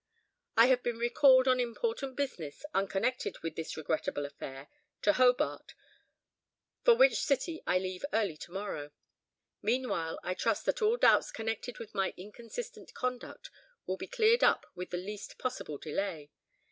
[0.57, 4.67] I have been recalled on important business (unconnected with this regrettable affair)
[5.03, 5.75] to Hobart,
[6.83, 8.91] for which city I leave early to morrow.
[9.61, 13.51] Meanwhile, I trust that all doubts connected with my inconsistent conduct
[13.85, 16.31] will be cleared up with the least possible delay.